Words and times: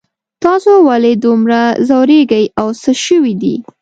تاسو 0.43 0.71
ولې 0.87 1.13
دومره 1.25 1.59
ځوریږئ 1.87 2.45
او 2.61 2.67
څه 2.81 2.91
شوي 3.03 3.33
دي 3.41 3.55